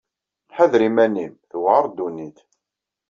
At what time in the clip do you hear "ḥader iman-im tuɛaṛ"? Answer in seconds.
0.55-1.83